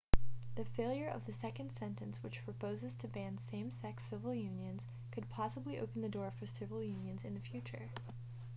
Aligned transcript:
the 0.55 0.65
failure 0.65 1.07
of 1.07 1.27
the 1.27 1.31
second 1.31 1.71
sentence 1.75 2.23
which 2.23 2.43
proposes 2.43 2.95
to 2.95 3.07
ban 3.07 3.37
same-sex 3.37 4.03
civil 4.03 4.33
unions 4.33 4.87
could 5.11 5.29
possibly 5.29 5.77
open 5.77 6.01
the 6.01 6.09
door 6.09 6.31
for 6.31 6.47
civil 6.47 6.81
unions 6.81 7.23
in 7.23 7.35
the 7.35 7.39
future 7.39 7.91